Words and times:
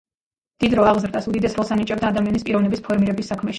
დიდრო 0.63 0.85
აღზრდას 0.91 1.29
უდიდეს 1.33 1.59
როლს 1.59 1.71
ანიჭებდა 1.77 2.11
ადამიანის 2.15 2.49
პიროვნების 2.51 2.85
ფორმირების 2.91 3.33
საქმეში. 3.33 3.49